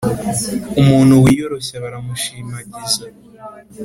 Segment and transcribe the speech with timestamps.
[0.81, 3.03] umuntu wiyoroshya baramushimagiza,